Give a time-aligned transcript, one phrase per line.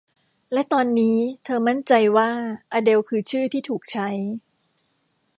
[0.53, 2.29] และตอนนี้เธอมั่นใจว่า
[2.73, 4.09] อเดลคือชื่อที่ถูกใช้